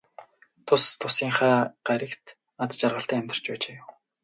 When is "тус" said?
0.65-0.83